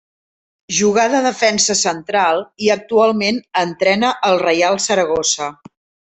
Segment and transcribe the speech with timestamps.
[0.75, 5.51] Jugà de defensa central i actualment entrena el Reial Saragossa.